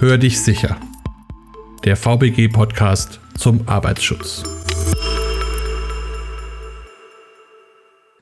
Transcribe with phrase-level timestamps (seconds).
[0.00, 0.78] Hör dich sicher.
[1.84, 4.42] Der VBG-Podcast zum Arbeitsschutz.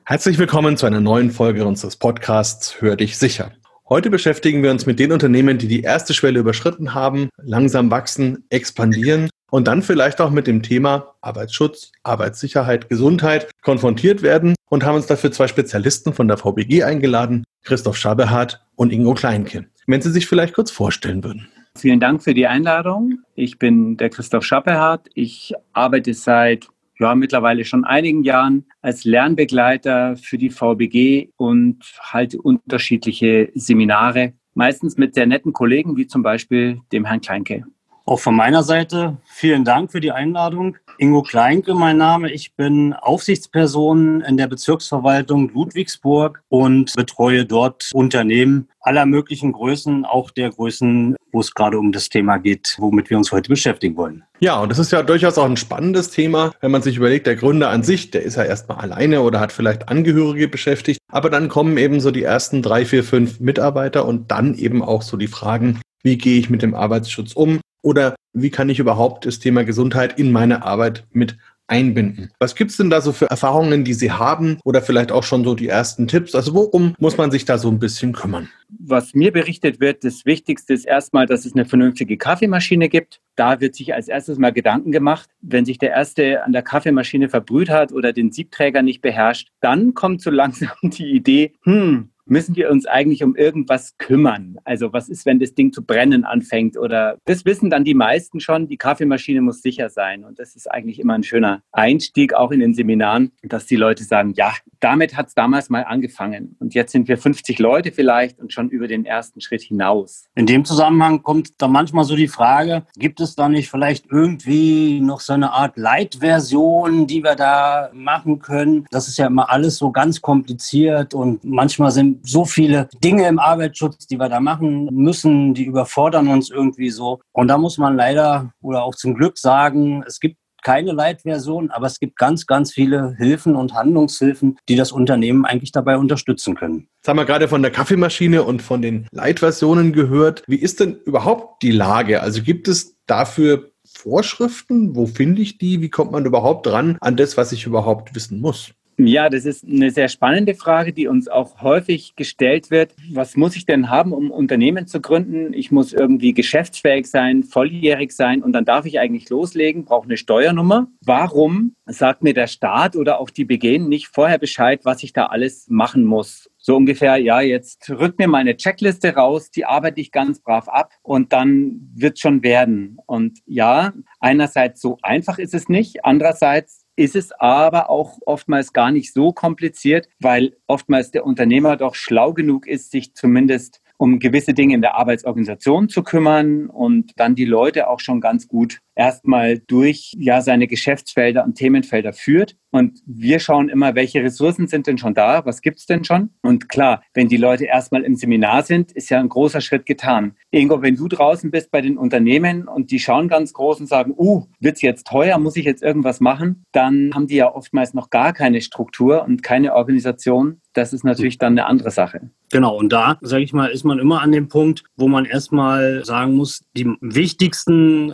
[0.03, 3.53] Herzlich willkommen zu einer neuen Folge unseres Podcasts Hör dich sicher.
[3.87, 8.43] Heute beschäftigen wir uns mit den Unternehmen, die die erste Schwelle überschritten haben, langsam wachsen,
[8.49, 14.95] expandieren und dann vielleicht auch mit dem Thema Arbeitsschutz, Arbeitssicherheit, Gesundheit konfrontiert werden und haben
[14.95, 19.67] uns dafür zwei Spezialisten von der VBG eingeladen, Christoph Schabehardt und Ingo Kleinkin.
[19.87, 21.47] Wenn Sie sich vielleicht kurz vorstellen würden.
[21.79, 23.19] Vielen Dank für die Einladung.
[23.35, 25.07] Ich bin der Christoph Schapperhardt.
[25.13, 26.67] Ich arbeite seit
[26.99, 34.97] ja, mittlerweile schon einigen Jahren als Lernbegleiter für die VBG und halte unterschiedliche Seminare, meistens
[34.97, 37.63] mit sehr netten Kollegen, wie zum Beispiel dem Herrn Kleinke.
[38.09, 40.77] Auch von meiner Seite vielen Dank für die Einladung.
[40.97, 42.31] Ingo Kleinke, mein Name.
[42.31, 50.31] Ich bin Aufsichtsperson in der Bezirksverwaltung Ludwigsburg und betreue dort Unternehmen aller möglichen Größen, auch
[50.31, 54.23] der Größen, wo es gerade um das Thema geht, womit wir uns heute beschäftigen wollen.
[54.39, 57.35] Ja, und das ist ja durchaus auch ein spannendes Thema, wenn man sich überlegt, der
[57.35, 61.47] Gründer an sich, der ist ja erstmal alleine oder hat vielleicht Angehörige beschäftigt, aber dann
[61.47, 65.27] kommen eben so die ersten drei, vier, fünf Mitarbeiter und dann eben auch so die
[65.27, 67.59] Fragen, wie gehe ich mit dem Arbeitsschutz um?
[67.81, 71.37] Oder wie kann ich überhaupt das Thema Gesundheit in meine Arbeit mit
[71.69, 72.31] einbinden.
[72.39, 75.55] Was gibt's denn da so für Erfahrungen, die Sie haben oder vielleicht auch schon so
[75.55, 76.35] die ersten Tipps?
[76.35, 78.49] Also worum muss man sich da so ein bisschen kümmern?
[78.79, 83.21] Was mir berichtet wird, das Wichtigste ist erstmal, dass es eine vernünftige Kaffeemaschine gibt.
[83.35, 85.29] Da wird sich als erstes mal Gedanken gemacht.
[85.41, 89.93] Wenn sich der Erste an der Kaffeemaschine verbrüht hat oder den Siebträger nicht beherrscht, dann
[89.93, 94.57] kommt so langsam die Idee, hm, müssen wir uns eigentlich um irgendwas kümmern?
[94.63, 96.77] Also was ist, wenn das Ding zu brennen anfängt?
[96.77, 100.23] Oder das wissen dann die meisten schon, die Kaffeemaschine muss sicher sein.
[100.23, 104.03] Und das ist eigentlich immer ein schöner Einstieg auch in den Seminaren, dass die Leute
[104.03, 106.55] sagen, ja, damit hat es damals mal angefangen.
[106.59, 110.25] Und jetzt sind wir 50 Leute vielleicht und schon über den ersten Schritt hinaus.
[110.35, 115.01] In dem Zusammenhang kommt da manchmal so die Frage, gibt es da nicht vielleicht irgendwie
[115.01, 118.85] noch so eine Art Leitversion, die wir da machen können?
[118.91, 123.39] Das ist ja immer alles so ganz kompliziert und manchmal sind so viele Dinge im
[123.39, 127.19] Arbeitsschutz, die wir da machen müssen, die überfordern uns irgendwie so.
[127.31, 131.87] Und da muss man leider oder auch zum Glück sagen, es gibt keine Leitversion, aber
[131.87, 136.87] es gibt ganz, ganz viele Hilfen und Handlungshilfen, die das Unternehmen eigentlich dabei unterstützen können.
[136.97, 140.43] Jetzt haben wir gerade von der Kaffeemaschine und von den Leitversionen gehört.
[140.47, 142.21] Wie ist denn überhaupt die Lage?
[142.21, 144.95] Also gibt es dafür Vorschriften?
[144.95, 145.81] Wo finde ich die?
[145.81, 148.71] Wie kommt man überhaupt dran an das, was ich überhaupt wissen muss?
[149.01, 152.93] Ja, das ist eine sehr spannende Frage, die uns auch häufig gestellt wird.
[153.13, 155.53] Was muss ich denn haben, um Unternehmen zu gründen?
[155.53, 160.17] Ich muss irgendwie geschäftsfähig sein, volljährig sein und dann darf ich eigentlich loslegen, brauche eine
[160.17, 160.87] Steuernummer.
[160.99, 165.27] Warum sagt mir der Staat oder auch die BG nicht vorher Bescheid, was ich da
[165.27, 166.49] alles machen muss?
[166.57, 170.91] So ungefähr, ja, jetzt rückt mir meine Checkliste raus, die arbeite ich ganz brav ab
[171.03, 172.97] und dann wird schon werden.
[173.05, 178.91] Und ja, einerseits so einfach ist es nicht, andererseits ist es aber auch oftmals gar
[178.91, 184.53] nicht so kompliziert, weil oftmals der Unternehmer doch schlau genug ist, sich zumindest um gewisse
[184.53, 189.59] Dinge in der Arbeitsorganisation zu kümmern und dann die Leute auch schon ganz gut erstmal
[189.59, 192.57] durch ja seine Geschäftsfelder und Themenfelder führt.
[192.71, 196.31] Und wir schauen immer, welche Ressourcen sind denn schon da, was gibt's denn schon?
[196.43, 200.35] Und klar, wenn die Leute erstmal im Seminar sind, ist ja ein großer Schritt getan.
[200.51, 204.13] Ingo, wenn du draußen bist bei den Unternehmen und die schauen ganz groß und sagen,
[204.15, 208.09] uh, wird's jetzt teuer, muss ich jetzt irgendwas machen, dann haben die ja oftmals noch
[208.09, 210.61] gar keine Struktur und keine Organisation.
[210.73, 212.29] Das ist natürlich dann eine andere Sache.
[212.51, 216.03] Genau, und da, sage ich mal, ist man immer an dem Punkt, wo man erstmal
[216.03, 218.11] sagen muss, die wichtigsten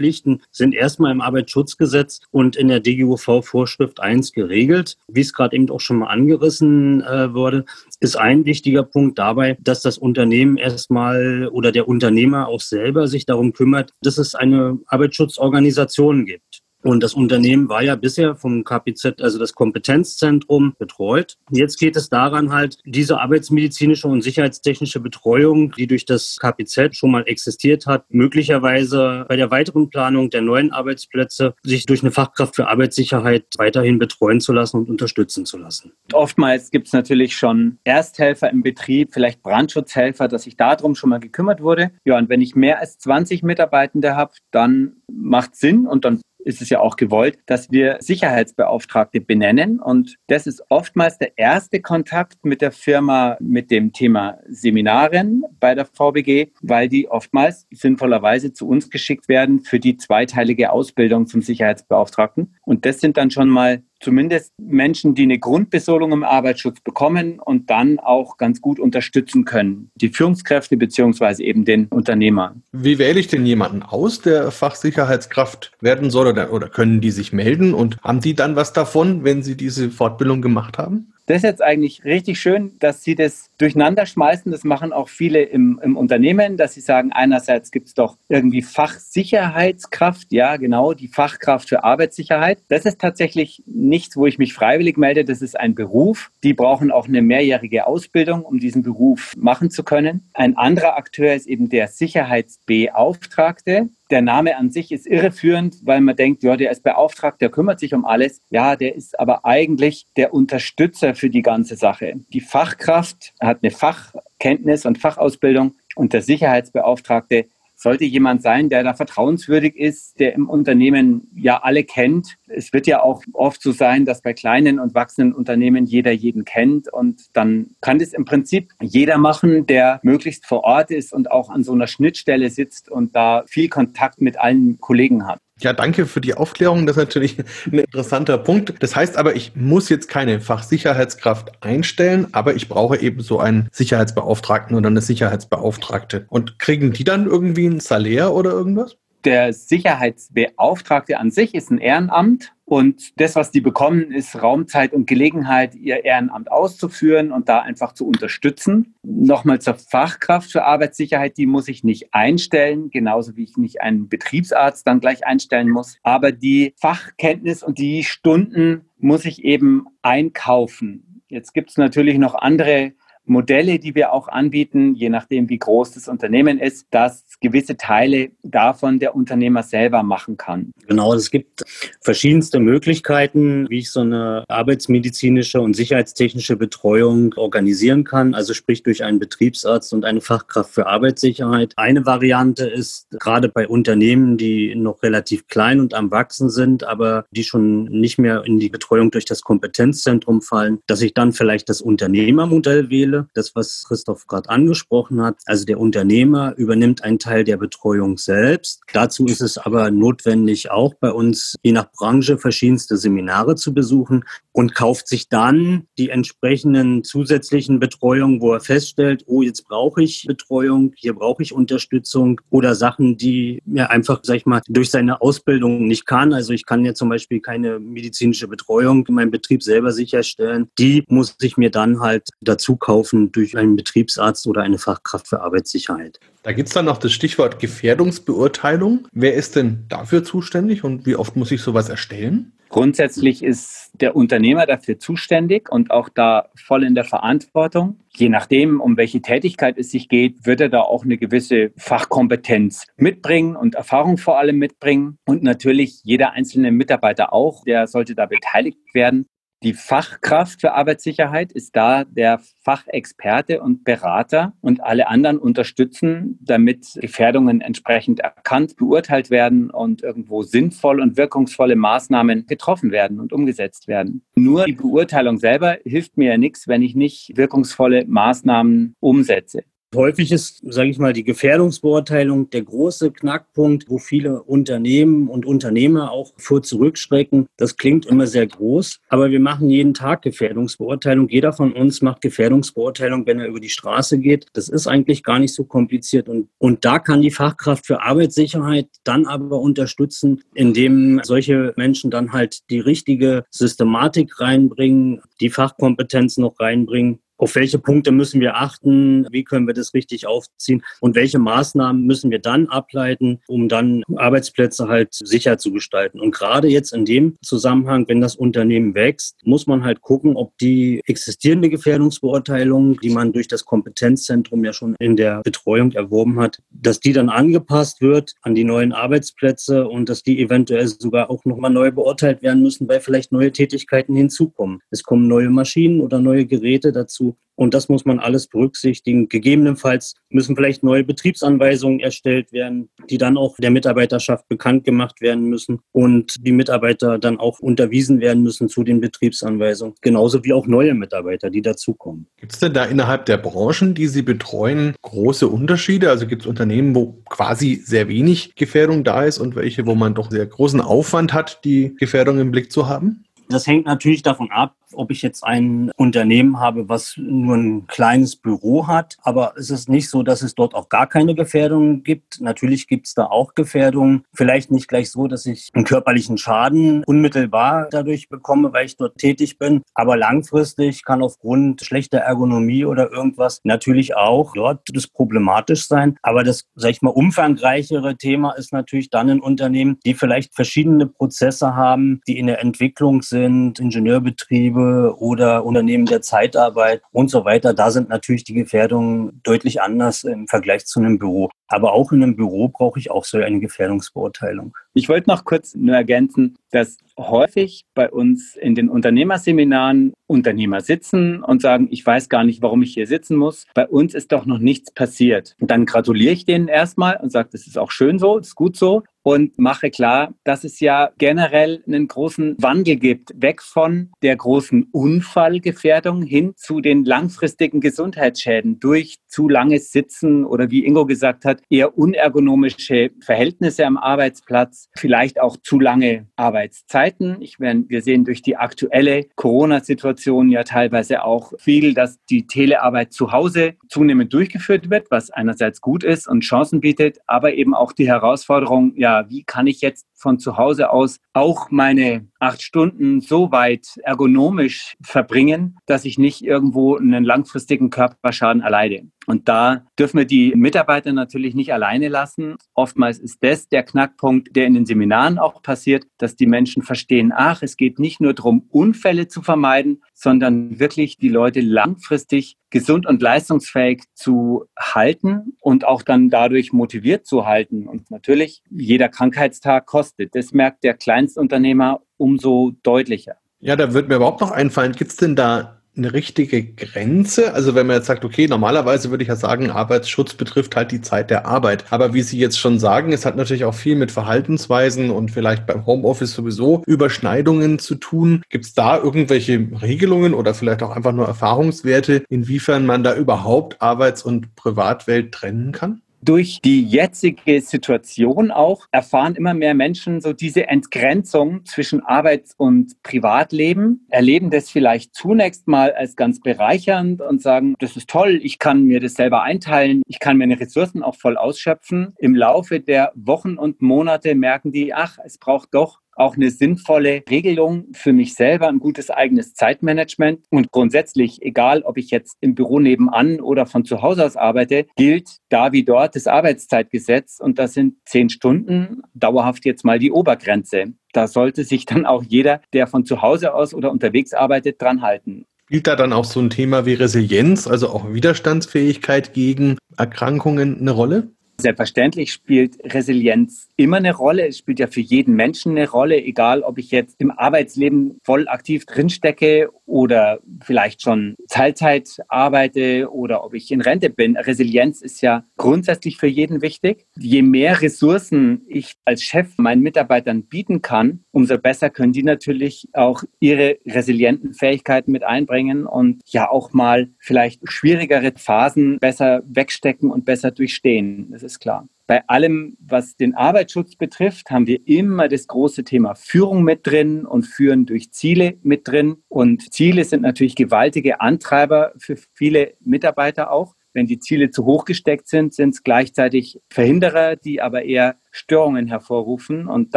[0.00, 4.96] Unternehmerpflichten sind erstmal im Arbeitsschutzgesetz und in der DGUV-Vorschrift 1 geregelt.
[5.08, 7.64] Wie es gerade eben auch schon mal angerissen äh, wurde,
[8.00, 13.26] ist ein wichtiger Punkt dabei, dass das Unternehmen erstmal oder der Unternehmer auch selber sich
[13.26, 16.49] darum kümmert, dass es eine Arbeitsschutzorganisation gibt.
[16.82, 21.36] Und das Unternehmen war ja bisher vom KPZ, also das Kompetenzzentrum, betreut.
[21.50, 27.10] Jetzt geht es daran halt, diese arbeitsmedizinische und sicherheitstechnische Betreuung, die durch das KPZ schon
[27.10, 32.56] mal existiert hat, möglicherweise bei der weiteren Planung der neuen Arbeitsplätze sich durch eine Fachkraft
[32.56, 35.92] für Arbeitssicherheit weiterhin betreuen zu lassen und unterstützen zu lassen.
[36.12, 41.20] Oftmals gibt es natürlich schon Ersthelfer im Betrieb, vielleicht Brandschutzhelfer, dass sich darum schon mal
[41.20, 41.90] gekümmert wurde.
[42.04, 46.62] Ja, und wenn ich mehr als 20 Mitarbeitende habe, dann macht Sinn und dann ist
[46.62, 49.80] es ja auch gewollt, dass wir Sicherheitsbeauftragte benennen.
[49.80, 55.74] Und das ist oftmals der erste Kontakt mit der Firma mit dem Thema Seminaren bei
[55.74, 61.42] der VBG, weil die oftmals sinnvollerweise zu uns geschickt werden für die zweiteilige Ausbildung zum
[61.42, 62.54] Sicherheitsbeauftragten.
[62.64, 67.70] Und das sind dann schon mal zumindest Menschen, die eine Grundbesolung im Arbeitsschutz bekommen und
[67.70, 69.90] dann auch ganz gut unterstützen können.
[69.94, 72.54] Die Führungskräfte beziehungsweise eben den Unternehmer.
[72.72, 77.32] Wie wähle ich denn jemanden aus, der Fachsicherheitskraft werden soll oder, oder können die sich
[77.32, 81.12] melden und haben die dann was davon, wenn sie diese Fortbildung gemacht haben?
[81.30, 84.50] Das ist jetzt eigentlich richtig schön, dass Sie das durcheinander schmeißen.
[84.50, 88.62] Das machen auch viele im, im Unternehmen, dass sie sagen, einerseits gibt es doch irgendwie
[88.62, 92.58] Fachsicherheitskraft, ja genau, die Fachkraft für Arbeitssicherheit.
[92.66, 95.24] Das ist tatsächlich nichts, wo ich mich freiwillig melde.
[95.24, 96.32] Das ist ein Beruf.
[96.42, 100.28] Die brauchen auch eine mehrjährige Ausbildung, um diesen Beruf machen zu können.
[100.34, 106.16] Ein anderer Akteur ist eben der Sicherheitsbeauftragte der Name an sich ist irreführend, weil man
[106.16, 108.40] denkt, ja, der ist beauftragt, der kümmert sich um alles.
[108.50, 112.14] Ja, der ist aber eigentlich der Unterstützer für die ganze Sache.
[112.32, 117.46] Die Fachkraft hat eine Fachkenntnis und Fachausbildung und der Sicherheitsbeauftragte
[117.80, 122.36] sollte jemand sein, der da vertrauenswürdig ist, der im Unternehmen ja alle kennt.
[122.46, 126.44] Es wird ja auch oft so sein, dass bei kleinen und wachsenden Unternehmen jeder jeden
[126.44, 131.30] kennt und dann kann das im Prinzip jeder machen, der möglichst vor Ort ist und
[131.30, 135.40] auch an so einer Schnittstelle sitzt und da viel Kontakt mit allen Kollegen hat.
[135.62, 136.86] Ja, danke für die Aufklärung.
[136.86, 138.74] Das ist natürlich ein interessanter Punkt.
[138.80, 143.68] Das heißt aber, ich muss jetzt keine Fachsicherheitskraft einstellen, aber ich brauche eben so einen
[143.72, 146.26] Sicherheitsbeauftragten oder eine Sicherheitsbeauftragte.
[146.28, 148.96] Und kriegen die dann irgendwie ein Salär oder irgendwas?
[149.24, 155.08] Der Sicherheitsbeauftragte an sich ist ein Ehrenamt und das, was die bekommen, ist Raumzeit und
[155.08, 158.94] Gelegenheit, ihr Ehrenamt auszuführen und da einfach zu unterstützen.
[159.02, 164.08] Nochmal zur Fachkraft für Arbeitssicherheit, die muss ich nicht einstellen, genauso wie ich nicht einen
[164.08, 165.98] Betriebsarzt dann gleich einstellen muss.
[166.04, 171.24] Aber die Fachkenntnis und die Stunden muss ich eben einkaufen.
[171.26, 172.92] Jetzt gibt es natürlich noch andere
[173.30, 178.30] Modelle, die wir auch anbieten, je nachdem, wie groß das Unternehmen ist, dass gewisse Teile
[178.42, 180.72] davon der Unternehmer selber machen kann.
[180.88, 181.62] Genau, es gibt
[182.00, 189.04] verschiedenste Möglichkeiten, wie ich so eine arbeitsmedizinische und sicherheitstechnische Betreuung organisieren kann, also sprich durch
[189.04, 191.74] einen Betriebsarzt und eine Fachkraft für Arbeitssicherheit.
[191.76, 197.24] Eine Variante ist gerade bei Unternehmen, die noch relativ klein und am Wachsen sind, aber
[197.30, 201.68] die schon nicht mehr in die Betreuung durch das Kompetenzzentrum fallen, dass ich dann vielleicht
[201.68, 205.36] das Unternehmermodell wähle das, was Christoph gerade angesprochen hat.
[205.46, 208.80] Also der Unternehmer übernimmt einen Teil der Betreuung selbst.
[208.92, 214.24] Dazu ist es aber notwendig, auch bei uns je nach Branche verschiedenste Seminare zu besuchen
[214.52, 220.24] und kauft sich dann die entsprechenden zusätzlichen Betreuungen, wo er feststellt, oh, jetzt brauche ich
[220.26, 225.20] Betreuung, hier brauche ich Unterstützung oder Sachen, die er einfach, sag ich mal, durch seine
[225.20, 226.32] Ausbildung nicht kann.
[226.32, 230.68] Also ich kann ja zum Beispiel keine medizinische Betreuung in meinem Betrieb selber sicherstellen.
[230.78, 235.28] Die muss ich mir dann halt dazu kaufen laufen durch einen Betriebsarzt oder eine Fachkraft
[235.28, 236.20] für Arbeitssicherheit.
[236.42, 239.08] Da gibt es dann noch das Stichwort Gefährdungsbeurteilung.
[239.12, 242.52] Wer ist denn dafür zuständig und wie oft muss ich sowas erstellen?
[242.68, 247.98] Grundsätzlich ist der Unternehmer dafür zuständig und auch da voll in der Verantwortung.
[248.16, 252.86] Je nachdem, um welche Tätigkeit es sich geht, wird er da auch eine gewisse Fachkompetenz
[252.96, 255.18] mitbringen und Erfahrung vor allem mitbringen.
[255.26, 259.26] Und natürlich jeder einzelne Mitarbeiter auch, der sollte da beteiligt werden.
[259.62, 266.94] Die Fachkraft für Arbeitssicherheit ist da der Fachexperte und Berater und alle anderen unterstützen, damit
[266.98, 273.86] Gefährdungen entsprechend erkannt, beurteilt werden und irgendwo sinnvoll und wirkungsvolle Maßnahmen getroffen werden und umgesetzt
[273.86, 274.22] werden.
[274.34, 279.64] Nur die Beurteilung selber hilft mir ja nichts, wenn ich nicht wirkungsvolle Maßnahmen umsetze.
[279.92, 286.12] Häufig ist, sage ich mal, die Gefährdungsbeurteilung der große Knackpunkt, wo viele Unternehmen und Unternehmer
[286.12, 287.46] auch vor zurückschrecken.
[287.56, 291.28] Das klingt immer sehr groß, aber wir machen jeden Tag Gefährdungsbeurteilung.
[291.28, 294.46] Jeder von uns macht Gefährdungsbeurteilung, wenn er über die Straße geht.
[294.52, 298.86] Das ist eigentlich gar nicht so kompliziert und, und da kann die Fachkraft für Arbeitssicherheit
[299.02, 306.60] dann aber unterstützen, indem solche Menschen dann halt die richtige Systematik reinbringen, die Fachkompetenz noch
[306.60, 311.38] reinbringen auf welche Punkte müssen wir achten, wie können wir das richtig aufziehen und welche
[311.38, 316.20] Maßnahmen müssen wir dann ableiten, um dann Arbeitsplätze halt sicher zu gestalten.
[316.20, 320.56] Und gerade jetzt in dem Zusammenhang, wenn das Unternehmen wächst, muss man halt gucken, ob
[320.58, 326.58] die existierende Gefährdungsbeurteilung, die man durch das Kompetenzzentrum ja schon in der Betreuung erworben hat,
[326.70, 331.44] dass die dann angepasst wird an die neuen Arbeitsplätze und dass die eventuell sogar auch
[331.46, 334.80] nochmal neu beurteilt werden müssen, weil vielleicht neue Tätigkeiten hinzukommen.
[334.90, 337.29] Es kommen neue Maschinen oder neue Geräte dazu
[337.60, 339.28] und das muss man alles berücksichtigen.
[339.28, 345.44] Gegebenenfalls müssen vielleicht neue Betriebsanweisungen erstellt werden, die dann auch der Mitarbeiterschaft bekannt gemacht werden
[345.44, 349.94] müssen und die Mitarbeiter dann auch unterwiesen werden müssen zu den Betriebsanweisungen.
[350.00, 352.28] Genauso wie auch neue Mitarbeiter, die dazukommen.
[352.38, 356.08] Gibt es denn da innerhalb der Branchen, die Sie betreuen, große Unterschiede?
[356.08, 360.14] Also gibt es Unternehmen, wo quasi sehr wenig Gefährdung da ist und welche, wo man
[360.14, 363.24] doch sehr großen Aufwand hat, die Gefährdung im Blick zu haben?
[363.50, 368.36] Das hängt natürlich davon ab, ob ich jetzt ein Unternehmen habe, was nur ein kleines
[368.36, 369.16] Büro hat.
[369.22, 372.40] Aber es ist nicht so, dass es dort auch gar keine Gefährdungen gibt.
[372.40, 374.24] Natürlich gibt es da auch Gefährdungen.
[374.32, 379.18] Vielleicht nicht gleich so, dass ich einen körperlichen Schaden unmittelbar dadurch bekomme, weil ich dort
[379.18, 379.82] tätig bin.
[379.94, 386.18] Aber langfristig kann aufgrund schlechter Ergonomie oder irgendwas natürlich auch dort das problematisch sein.
[386.22, 391.06] Aber das, sag ich mal, umfangreichere Thema ist natürlich dann in Unternehmen, die vielleicht verschiedene
[391.06, 397.44] Prozesse haben, die in der Entwicklung sind, Ingenieurbetriebe, Betriebe oder Unternehmen der Zeitarbeit und so
[397.44, 401.50] weiter, da sind natürlich die Gefährdungen deutlich anders im Vergleich zu einem Büro.
[401.68, 404.74] Aber auch in einem Büro brauche ich auch so eine Gefährdungsbeurteilung.
[404.94, 411.42] Ich wollte noch kurz nur ergänzen, dass häufig bei uns in den Unternehmerseminaren Unternehmer sitzen
[411.42, 413.66] und sagen, ich weiß gar nicht, warum ich hier sitzen muss.
[413.74, 415.54] Bei uns ist doch noch nichts passiert.
[415.60, 418.54] Und dann gratuliere ich denen erstmal und sage, das ist auch schön so, das ist
[418.56, 424.10] gut so und mache klar, dass es ja generell einen großen Wandel gibt, weg von
[424.22, 431.06] der großen Unfallgefährdung hin zu den langfristigen Gesundheitsschäden durch zu langes Sitzen oder wie Ingo
[431.06, 437.40] gesagt hat, eher unergonomische Verhältnisse am Arbeitsplatz, vielleicht auch zu lange Arbeitszeiten.
[437.40, 443.12] Ich meine, wir sehen durch die aktuelle Corona-Situation ja teilweise auch viel, dass die Telearbeit
[443.12, 447.92] zu Hause zunehmend durchgeführt wird, was einerseits gut ist und Chancen bietet, aber eben auch
[447.92, 453.20] die Herausforderung, ja, wie kann ich jetzt von zu Hause aus auch meine acht Stunden
[453.20, 459.04] so weit ergonomisch verbringen, dass ich nicht irgendwo einen langfristigen Körperschaden erleide.
[459.26, 462.56] Und da dürfen wir die Mitarbeiter natürlich nicht alleine lassen.
[462.74, 467.32] Oftmals ist das der Knackpunkt, der in den Seminaren auch passiert, dass die Menschen verstehen,
[467.34, 473.06] ach, es geht nicht nur darum, Unfälle zu vermeiden, sondern wirklich die Leute langfristig gesund
[473.06, 477.86] und leistungsfähig zu halten und auch dann dadurch motiviert zu halten.
[477.86, 480.34] Und natürlich, jeder Krankheitstag kostet.
[480.34, 483.36] Das merkt der Kleinstunternehmer umso deutlicher.
[483.58, 487.54] Ja, da wird mir überhaupt noch einfallen, gibt es denn da eine richtige Grenze?
[487.54, 491.00] Also wenn man jetzt sagt, okay, normalerweise würde ich ja sagen, Arbeitsschutz betrifft halt die
[491.00, 491.84] Zeit der Arbeit.
[491.90, 495.66] Aber wie Sie jetzt schon sagen, es hat natürlich auch viel mit Verhaltensweisen und vielleicht
[495.66, 498.42] beim Homeoffice sowieso Überschneidungen zu tun.
[498.48, 503.80] Gibt es da irgendwelche Regelungen oder vielleicht auch einfach nur Erfahrungswerte, inwiefern man da überhaupt
[503.82, 506.02] Arbeits- und Privatwelt trennen kann?
[506.22, 513.02] Durch die jetzige Situation auch erfahren immer mehr Menschen so diese Entgrenzung zwischen Arbeits- und
[513.02, 518.58] Privatleben, erleben das vielleicht zunächst mal als ganz bereichernd und sagen, das ist toll, ich
[518.58, 522.14] kann mir das selber einteilen, ich kann meine Ressourcen auch voll ausschöpfen.
[522.18, 527.22] Im Laufe der Wochen und Monate merken die, ach, es braucht doch auch eine sinnvolle
[527.28, 530.44] Regelung für mich selber, ein gutes eigenes Zeitmanagement.
[530.50, 534.86] Und grundsätzlich, egal ob ich jetzt im Büro nebenan oder von zu Hause aus arbeite,
[534.96, 537.38] gilt da wie dort das Arbeitszeitgesetz.
[537.40, 540.92] Und das sind zehn Stunden, dauerhaft jetzt mal die Obergrenze.
[541.12, 545.02] Da sollte sich dann auch jeder, der von zu Hause aus oder unterwegs arbeitet, dran
[545.02, 545.46] halten.
[545.64, 550.90] Spielt da dann auch so ein Thema wie Resilienz, also auch Widerstandsfähigkeit gegen Erkrankungen eine
[550.90, 551.28] Rolle?
[551.60, 554.48] Selbstverständlich spielt Resilienz immer eine Rolle.
[554.48, 558.48] Es spielt ja für jeden Menschen eine Rolle, egal ob ich jetzt im Arbeitsleben voll
[558.48, 564.36] aktiv drinstecke oder vielleicht schon Teilzeit arbeite oder ob ich in Rente bin.
[564.36, 567.06] Resilienz ist ja grundsätzlich für jeden wichtig.
[567.16, 572.88] Je mehr Ressourcen ich als Chef meinen Mitarbeitern bieten kann, umso besser können die natürlich
[572.92, 580.10] auch ihre resilienten Fähigkeiten mit einbringen und ja auch mal vielleicht schwierigere Phasen besser wegstecken
[580.10, 581.34] und besser durchstehen.
[581.50, 581.88] Ist klar.
[582.06, 587.26] Bei allem, was den Arbeitsschutz betrifft, haben wir immer das große Thema Führung mit drin
[587.26, 589.16] und Führen durch Ziele mit drin.
[589.28, 593.74] Und Ziele sind natürlich gewaltige Antreiber für viele Mitarbeiter auch.
[593.92, 598.86] Wenn die Ziele zu hoch gesteckt sind, sind es gleichzeitig Verhinderer, die aber eher Störungen
[598.86, 599.96] hervorrufen und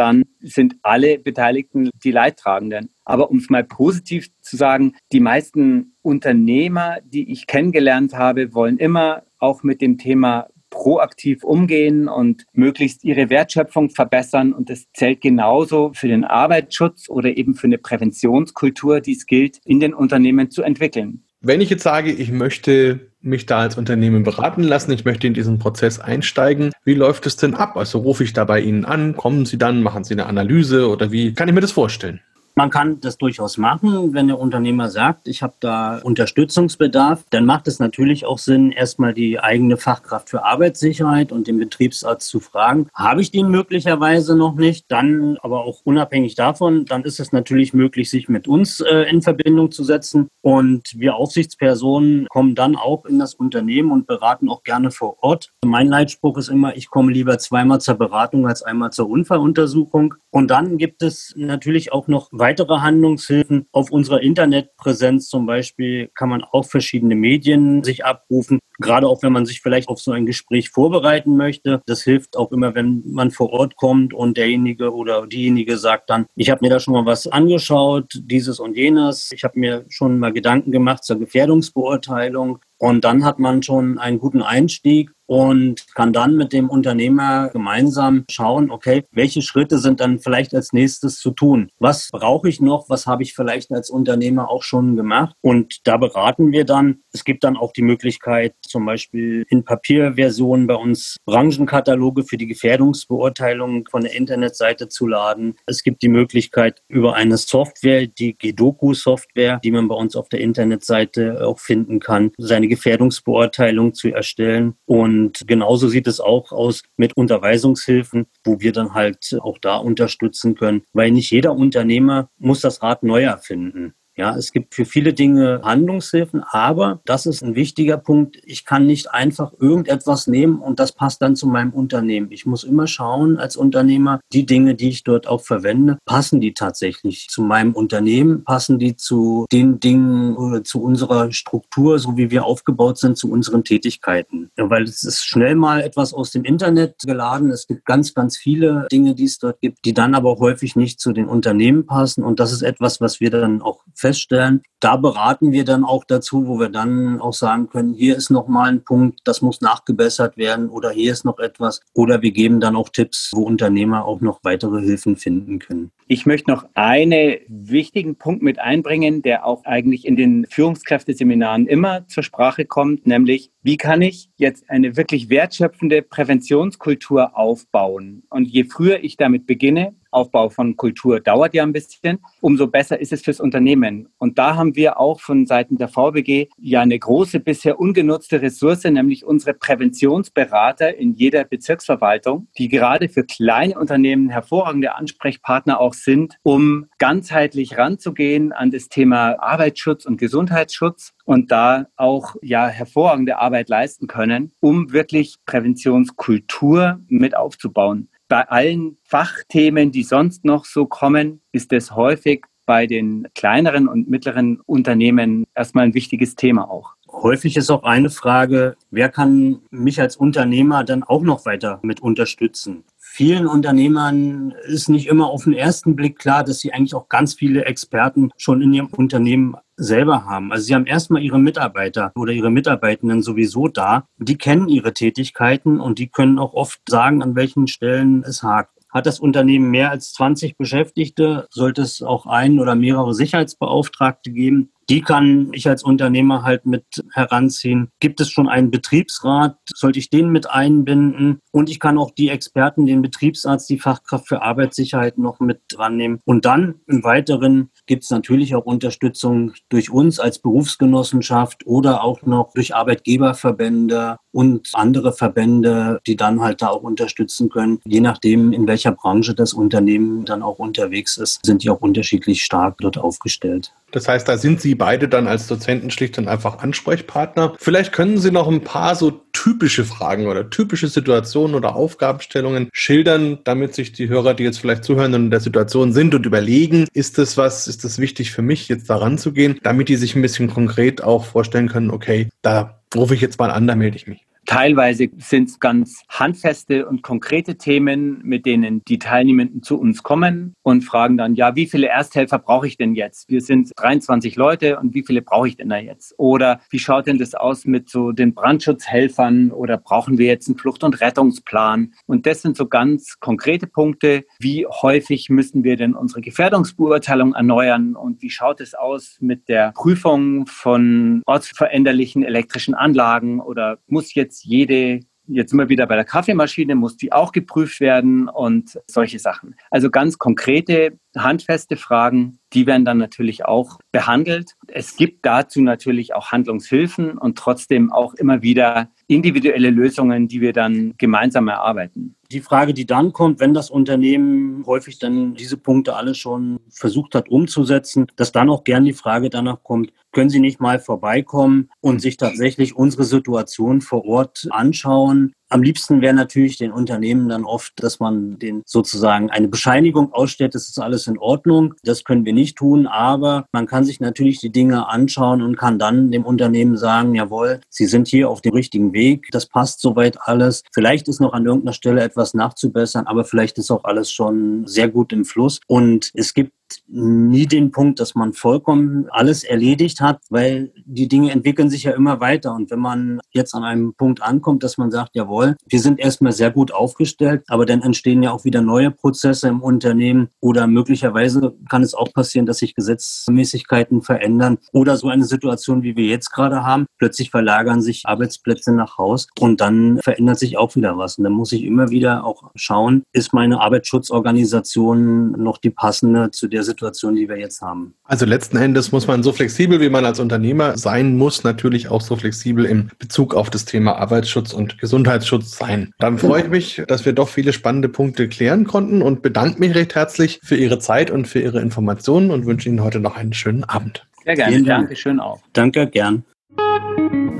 [0.00, 2.90] dann sind alle Beteiligten die Leidtragenden.
[3.04, 8.78] Aber um es mal positiv zu sagen, die meisten Unternehmer, die ich kennengelernt habe, wollen
[8.78, 14.52] immer auch mit dem Thema proaktiv umgehen und möglichst ihre Wertschöpfung verbessern.
[14.52, 19.60] Und das zählt genauso für den Arbeitsschutz oder eben für eine Präventionskultur, die es gilt,
[19.64, 21.22] in den Unternehmen zu entwickeln.
[21.40, 25.34] Wenn ich jetzt sage, ich möchte mich da als Unternehmen beraten lassen, ich möchte in
[25.34, 27.76] diesen Prozess einsteigen, wie läuft es denn ab?
[27.76, 31.12] Also rufe ich da bei Ihnen an, kommen Sie dann, machen Sie eine Analyse oder
[31.12, 32.20] wie kann ich mir das vorstellen?
[32.56, 37.66] Man kann das durchaus machen, wenn der Unternehmer sagt, ich habe da Unterstützungsbedarf, dann macht
[37.66, 42.86] es natürlich auch Sinn, erstmal die eigene Fachkraft für Arbeitssicherheit und den Betriebsarzt zu fragen.
[42.94, 44.84] Habe ich den möglicherweise noch nicht?
[44.88, 49.20] Dann aber auch unabhängig davon, dann ist es natürlich möglich, sich mit uns äh, in
[49.20, 50.28] Verbindung zu setzen.
[50.40, 55.50] Und wir Aufsichtspersonen kommen dann auch in das Unternehmen und beraten auch gerne vor Ort.
[55.64, 60.14] Mein Leitspruch ist immer, ich komme lieber zweimal zur Beratung als einmal zur Unfalluntersuchung.
[60.30, 66.28] Und dann gibt es natürlich auch noch weitere Handlungshilfen auf unserer Internetpräsenz zum Beispiel kann
[66.28, 68.58] man auch verschiedene Medien sich abrufen.
[68.78, 71.80] Gerade auch wenn man sich vielleicht auf so ein Gespräch vorbereiten möchte.
[71.86, 76.26] Das hilft auch immer, wenn man vor Ort kommt und derjenige oder diejenige sagt dann,
[76.36, 79.30] ich habe mir da schon mal was angeschaut, dieses und jenes.
[79.32, 82.58] Ich habe mir schon mal Gedanken gemacht zur Gefährdungsbeurteilung.
[82.76, 88.24] Und dann hat man schon einen guten Einstieg und kann dann mit dem Unternehmer gemeinsam
[88.30, 91.70] schauen, okay, welche Schritte sind dann vielleicht als nächstes zu tun?
[91.78, 92.88] Was brauche ich noch?
[92.88, 95.34] Was habe ich vielleicht als Unternehmer auch schon gemacht?
[95.40, 96.98] Und da beraten wir dann.
[97.12, 102.46] Es gibt dann auch die Möglichkeit, zum Beispiel in Papierversionen bei uns Branchenkataloge für die
[102.46, 105.54] Gefährdungsbeurteilung von der Internetseite zu laden.
[105.66, 110.40] Es gibt die Möglichkeit über eine Software, die Gedoku-Software, die man bei uns auf der
[110.40, 114.74] Internetseite auch finden kann, seine Gefährdungsbeurteilung zu erstellen.
[114.86, 115.13] Und
[115.46, 120.82] genauso sieht es auch aus mit Unterweisungshilfen, wo wir dann halt auch da unterstützen können,
[120.92, 123.94] weil nicht jeder Unternehmer muss das Rad neu erfinden.
[124.16, 128.38] Ja, es gibt für viele Dinge Handlungshilfen, aber das ist ein wichtiger Punkt.
[128.44, 132.30] Ich kann nicht einfach irgendetwas nehmen und das passt dann zu meinem Unternehmen.
[132.30, 136.54] Ich muss immer schauen als Unternehmer, die Dinge, die ich dort auch verwende, passen die
[136.54, 142.30] tatsächlich zu meinem Unternehmen, passen die zu den Dingen oder zu unserer Struktur, so wie
[142.30, 144.48] wir aufgebaut sind, zu unseren Tätigkeiten.
[144.56, 147.50] Ja, weil es ist schnell mal etwas aus dem Internet geladen.
[147.50, 151.00] Es gibt ganz, ganz viele Dinge, die es dort gibt, die dann aber häufig nicht
[151.00, 152.22] zu den Unternehmen passen.
[152.22, 154.62] Und das ist etwas, was wir dann auch feststellen.
[154.80, 158.48] Da beraten wir dann auch dazu, wo wir dann auch sagen können, hier ist noch
[158.48, 161.80] mal ein Punkt, das muss nachgebessert werden oder hier ist noch etwas.
[161.94, 165.90] Oder wir geben dann auch Tipps, wo Unternehmer auch noch weitere Hilfen finden können.
[166.06, 172.06] Ich möchte noch einen wichtigen Punkt mit einbringen, der auch eigentlich in den Führungskräfteseminaren immer
[172.08, 178.22] zur Sprache kommt, nämlich wie kann ich jetzt eine wirklich wertschöpfende Präventionskultur aufbauen?
[178.28, 183.00] Und je früher ich damit beginne, Aufbau von Kultur dauert ja ein bisschen, umso besser
[183.00, 184.08] ist es fürs Unternehmen.
[184.18, 188.84] Und da haben wir auch von Seiten der VBG ja eine große bisher ungenutzte Ressource,
[188.84, 196.36] nämlich unsere Präventionsberater in jeder Bezirksverwaltung, die gerade für kleine Unternehmen hervorragende Ansprechpartner auch sind,
[196.42, 203.68] um ganzheitlich ranzugehen an das Thema Arbeitsschutz und Gesundheitsschutz und da auch ja hervorragende Arbeit
[203.68, 208.08] leisten können, um wirklich Präventionskultur mit aufzubauen.
[208.28, 214.08] Bei allen Fachthemen, die sonst noch so kommen, ist es häufig bei den kleineren und
[214.08, 216.94] mittleren Unternehmen erstmal ein wichtiges Thema auch.
[217.08, 222.00] Häufig ist auch eine Frage, wer kann mich als Unternehmer dann auch noch weiter mit
[222.00, 222.84] unterstützen?
[223.16, 227.34] Vielen Unternehmern ist nicht immer auf den ersten Blick klar, dass sie eigentlich auch ganz
[227.34, 230.50] viele Experten schon in ihrem Unternehmen selber haben.
[230.50, 234.08] Also sie haben erstmal ihre Mitarbeiter oder ihre Mitarbeitenden sowieso da.
[234.18, 238.74] Die kennen ihre Tätigkeiten und die können auch oft sagen, an welchen Stellen es hakt.
[238.90, 244.70] Hat das Unternehmen mehr als 20 Beschäftigte, sollte es auch ein oder mehrere Sicherheitsbeauftragte geben.
[244.88, 247.88] Die kann ich als Unternehmer halt mit heranziehen.
[248.00, 249.56] Gibt es schon einen Betriebsrat?
[249.74, 251.40] Sollte ich den mit einbinden?
[251.52, 255.96] Und ich kann auch die Experten, den Betriebsarzt, die Fachkraft für Arbeitssicherheit noch mit dran
[255.96, 256.20] nehmen.
[256.24, 262.22] Und dann im Weiteren gibt es natürlich auch Unterstützung durch uns als Berufsgenossenschaft oder auch
[262.22, 267.80] noch durch Arbeitgeberverbände und andere Verbände, die dann halt da auch unterstützen können.
[267.84, 272.42] Je nachdem, in welcher Branche das Unternehmen dann auch unterwegs ist, sind die auch unterschiedlich
[272.42, 273.72] stark dort aufgestellt.
[273.92, 277.54] Das heißt, da sind Sie beide dann als Dozenten schlicht und einfach Ansprechpartner.
[277.58, 283.38] Vielleicht können Sie noch ein paar so typische Fragen oder typische Situationen oder Aufgabenstellungen schildern,
[283.44, 286.86] damit sich die Hörer, die jetzt vielleicht zuhören und in der Situation sind und überlegen,
[286.92, 290.14] ist das was, ist das wichtig für mich, jetzt daran zu gehen, damit die sich
[290.14, 293.96] ein bisschen konkret auch vorstellen können, okay, da rufe ich jetzt mal an, da melde
[293.96, 294.24] ich mich.
[294.46, 300.54] Teilweise sind es ganz handfeste und konkrete Themen, mit denen die Teilnehmenden zu uns kommen
[300.62, 303.28] und fragen dann, ja, wie viele Ersthelfer brauche ich denn jetzt?
[303.28, 306.14] Wir sind 23 Leute und wie viele brauche ich denn da jetzt?
[306.18, 310.58] Oder wie schaut denn das aus mit so den Brandschutzhelfern oder brauchen wir jetzt einen
[310.58, 311.94] Flucht- und Rettungsplan?
[312.06, 314.24] Und das sind so ganz konkrete Punkte.
[314.38, 319.72] Wie häufig müssen wir denn unsere Gefährdungsbeurteilung erneuern und wie schaut es aus mit der
[319.72, 326.04] Prüfung von ortsveränderlichen elektrischen Anlagen oder muss jetzt jetzt jede, jetzt immer wieder bei der
[326.04, 329.54] Kaffeemaschine, muss die auch geprüft werden und solche Sachen.
[329.70, 334.52] Also ganz konkrete, handfeste Fragen, die werden dann natürlich auch behandelt.
[334.66, 340.52] Es gibt dazu natürlich auch Handlungshilfen und trotzdem auch immer wieder individuelle Lösungen, die wir
[340.52, 342.13] dann gemeinsam erarbeiten.
[342.34, 347.14] Die Frage, die dann kommt, wenn das Unternehmen häufig dann diese Punkte alle schon versucht
[347.14, 351.70] hat umzusetzen, dass dann auch gern die Frage danach kommt, können Sie nicht mal vorbeikommen
[351.80, 357.44] und sich tatsächlich unsere Situation vor Ort anschauen, Am liebsten wäre natürlich den Unternehmen dann
[357.44, 361.74] oft, dass man den sozusagen eine Bescheinigung ausstellt, das ist alles in Ordnung.
[361.84, 365.78] Das können wir nicht tun, aber man kann sich natürlich die Dinge anschauen und kann
[365.78, 370.18] dann dem Unternehmen sagen, jawohl, Sie sind hier auf dem richtigen Weg, das passt soweit
[370.22, 370.64] alles.
[370.72, 374.88] Vielleicht ist noch an irgendeiner Stelle etwas nachzubessern, aber vielleicht ist auch alles schon sehr
[374.88, 375.60] gut im Fluss.
[375.68, 376.50] Und es gibt
[376.86, 381.92] nie den Punkt, dass man vollkommen alles erledigt hat, weil die Dinge entwickeln sich ja
[381.92, 382.54] immer weiter.
[382.54, 386.32] Und wenn man jetzt an einem Punkt ankommt, dass man sagt, jawohl, wir sind erstmal
[386.32, 391.54] sehr gut aufgestellt, aber dann entstehen ja auch wieder neue Prozesse im Unternehmen oder möglicherweise
[391.68, 396.30] kann es auch passieren, dass sich Gesetzmäßigkeiten verändern oder so eine Situation, wie wir jetzt
[396.30, 396.86] gerade haben.
[396.98, 401.18] Plötzlich verlagern sich Arbeitsplätze nach Haus und dann verändert sich auch wieder was.
[401.18, 406.48] Und dann muss ich immer wieder auch schauen, ist meine Arbeitsschutzorganisation noch die passende zu
[406.64, 407.94] der Situation, die wir jetzt haben.
[408.04, 412.00] Also letzten Endes muss man so flexibel, wie man als Unternehmer sein muss, natürlich auch
[412.00, 415.92] so flexibel im Bezug auf das Thema Arbeitsschutz und Gesundheitsschutz sein.
[415.98, 419.74] Dann freue ich mich, dass wir doch viele spannende Punkte klären konnten und bedanke mich
[419.74, 423.32] recht herzlich für Ihre Zeit und für Ihre Informationen und wünsche Ihnen heute noch einen
[423.32, 424.06] schönen Abend.
[424.24, 424.52] Sehr gerne.
[424.52, 424.84] Vielen Dank.
[424.88, 425.40] Dankeschön auch.
[425.52, 426.24] Danke, gern.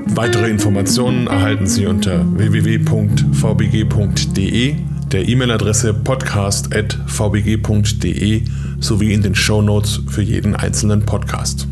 [0.07, 3.35] Weitere Informationen erhalten Sie unter www.vbg.de
[5.15, 8.43] der E-Mail-Adresse podcast.vbg.de
[8.81, 11.69] sowie in den Show Notes für jeden einzelnen Podcast.